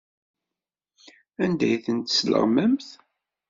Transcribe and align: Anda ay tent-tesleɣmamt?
Anda 1.43 1.63
ay 1.69 1.75
tent-tesleɣmamt? 1.85 2.89